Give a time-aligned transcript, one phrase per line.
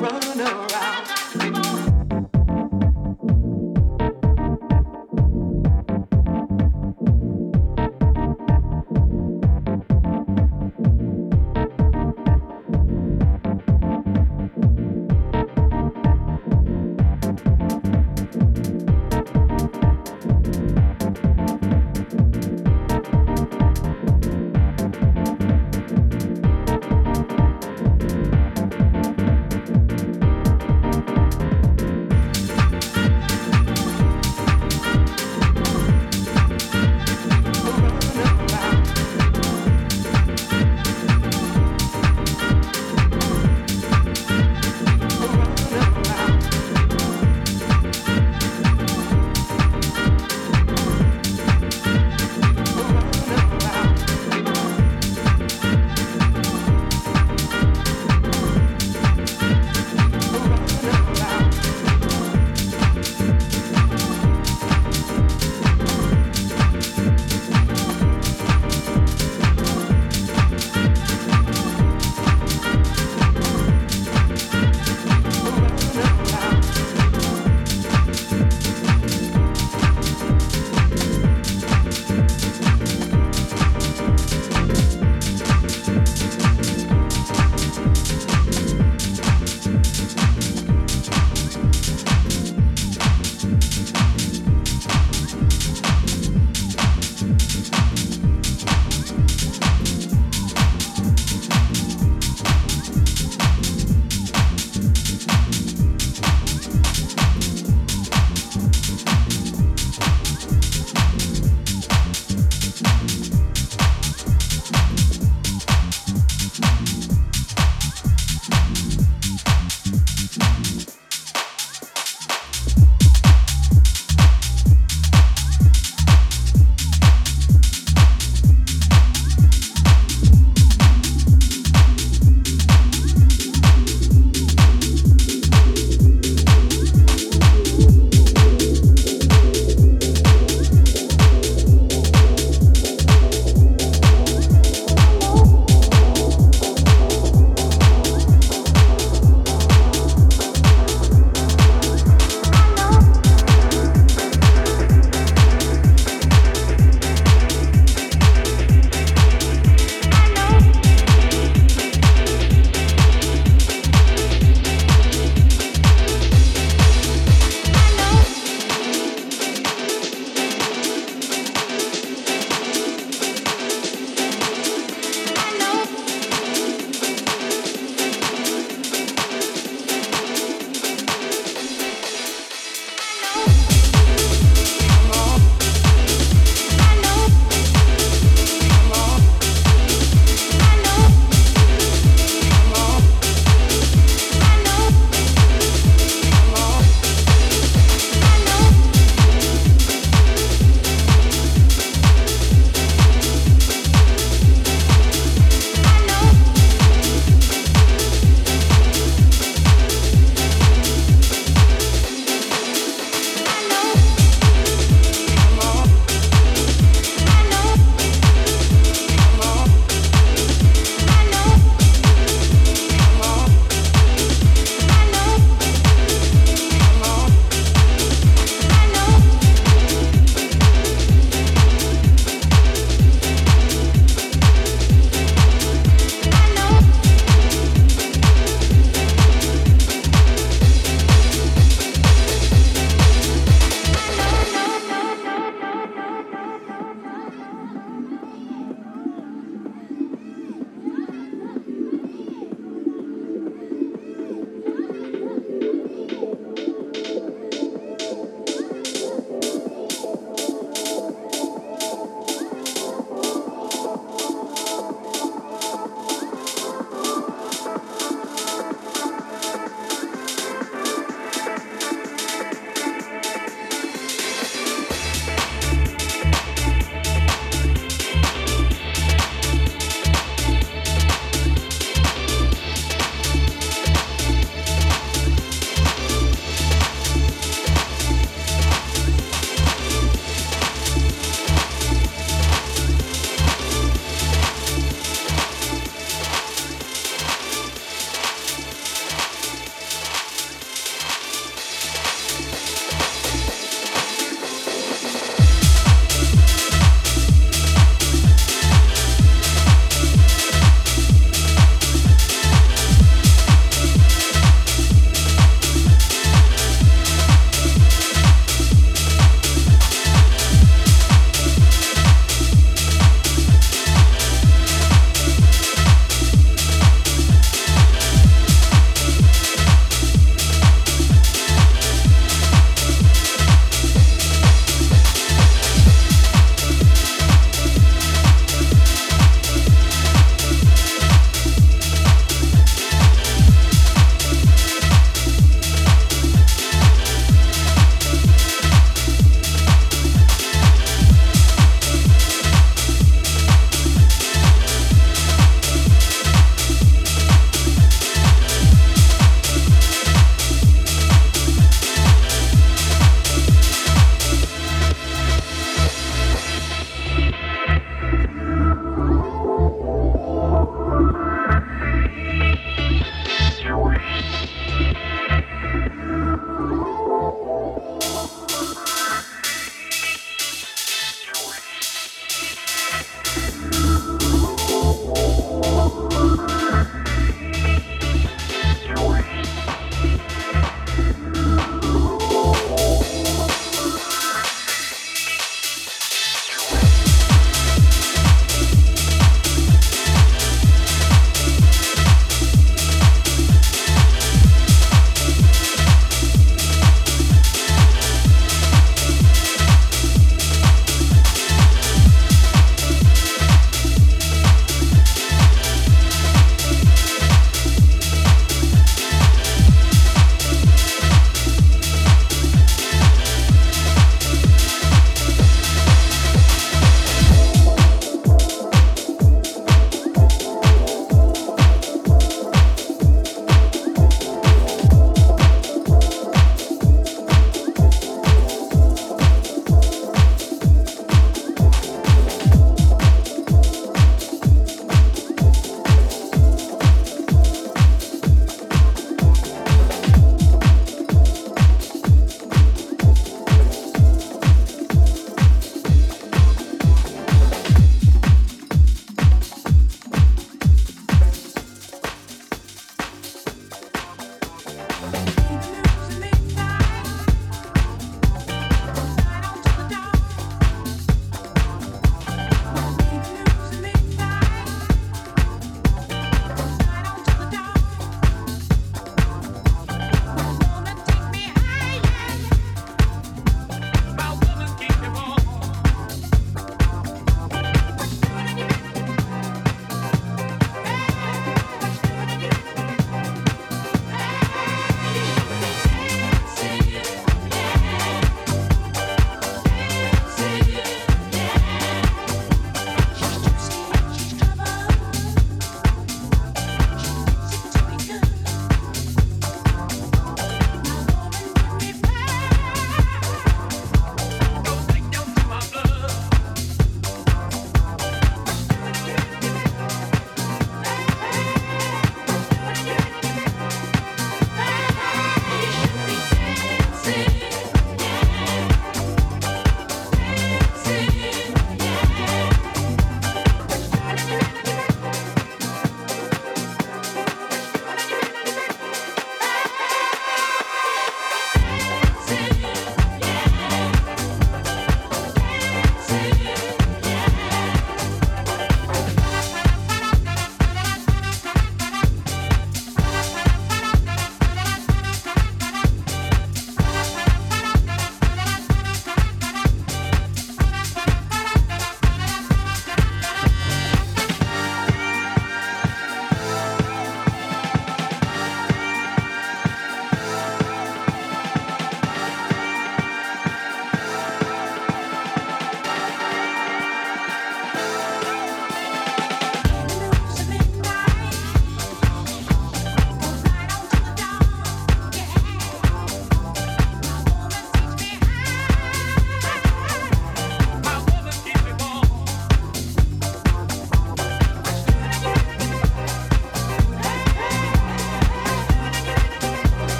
[0.00, 1.91] run around.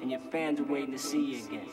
[0.00, 1.66] And your fans are waiting to see you again.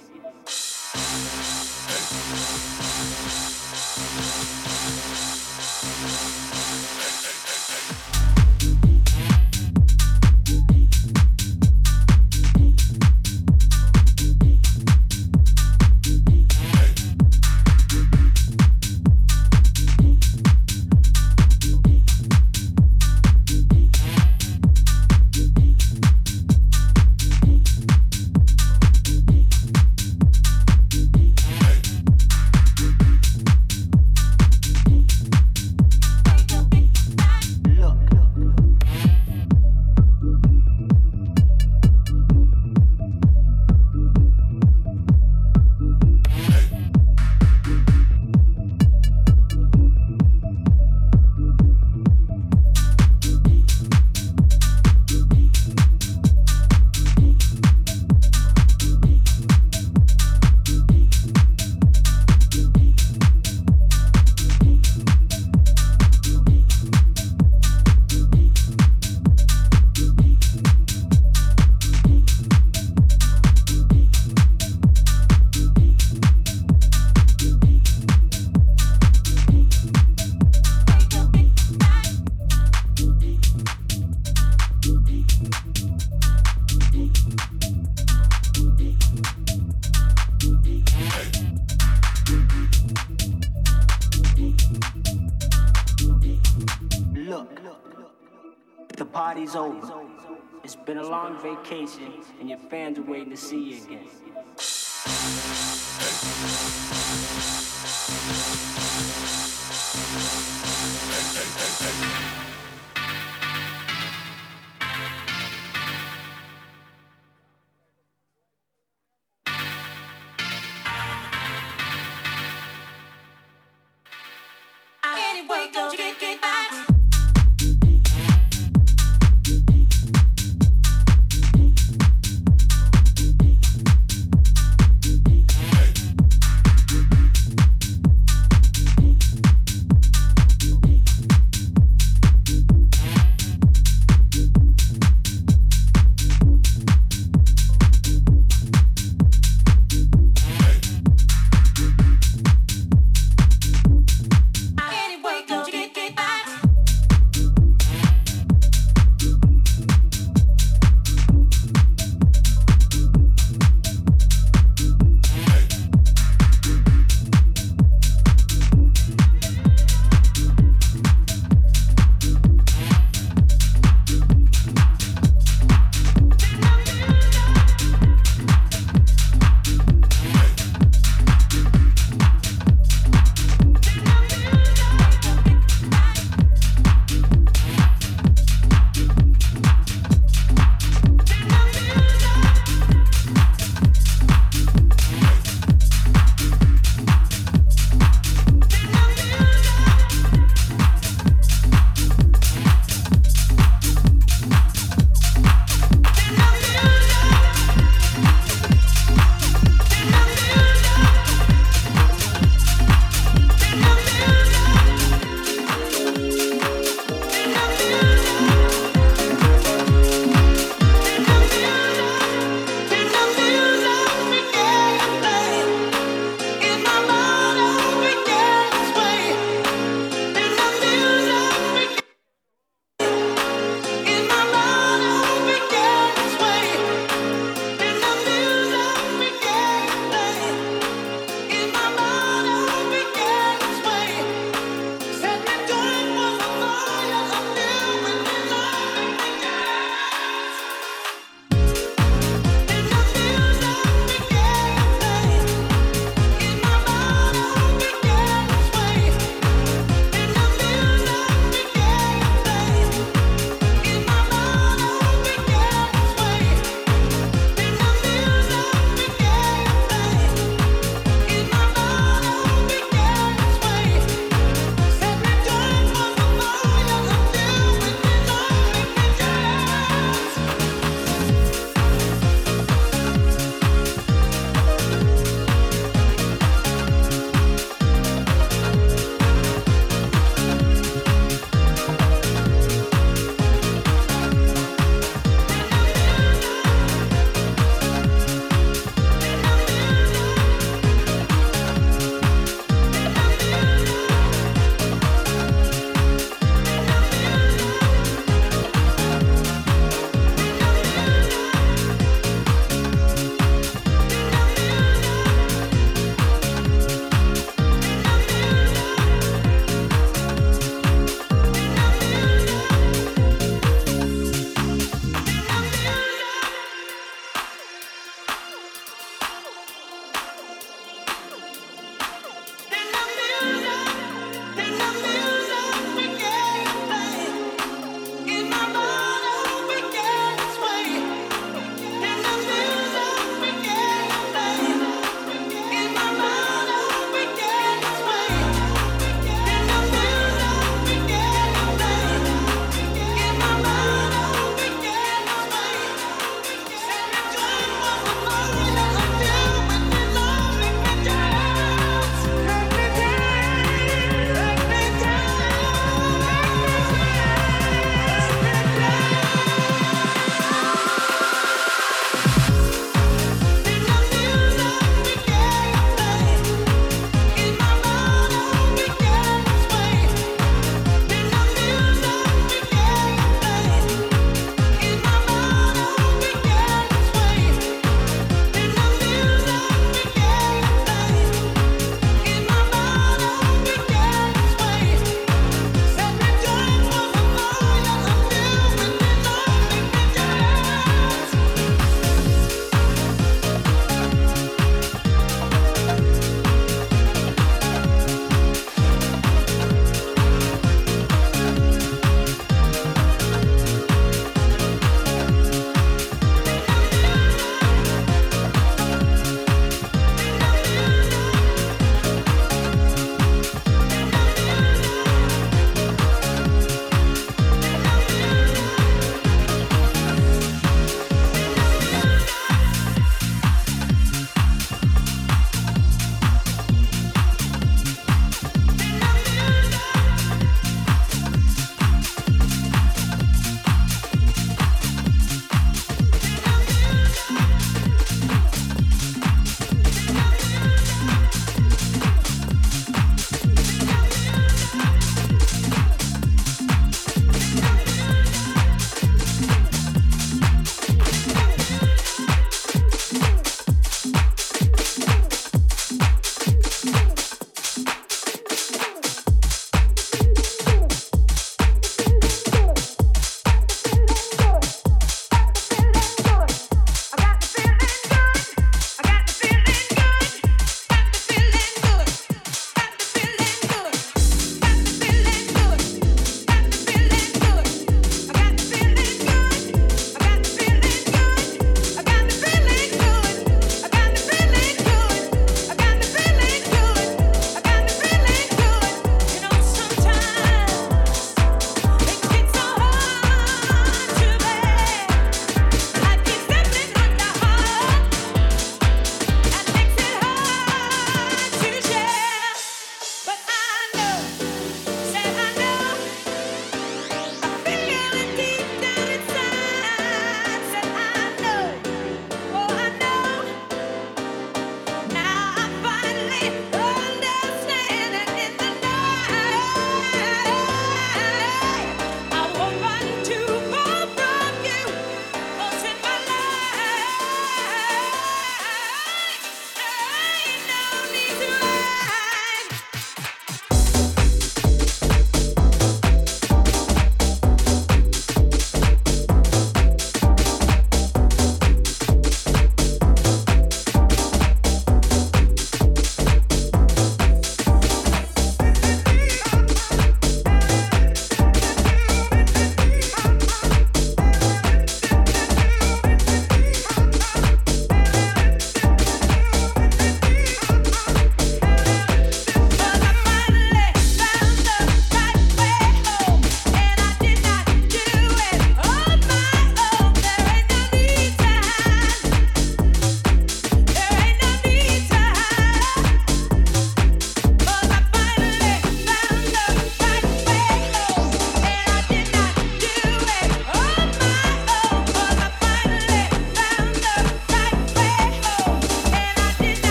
[101.68, 104.07] Vacation, and your fans are waiting to see you again.